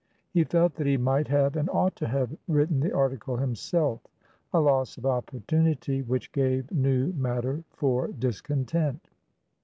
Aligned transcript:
He 0.31 0.43
felt 0.43 0.73
that 0.73 0.87
he 0.87 0.97
might 0.97 1.27
have, 1.27 1.55
and 1.55 1.69
ought 1.69 1.95
to 1.97 2.07
have, 2.07 2.35
written 2.47 2.79
the 2.79 2.91
article 2.91 3.37
himselfa 3.37 4.01
loss 4.51 4.97
of 4.97 5.05
opportunity 5.05 6.01
which 6.01 6.31
gave 6.31 6.71
new 6.71 7.13
matter 7.13 7.63
for 7.69 8.07
discontent. 8.07 9.11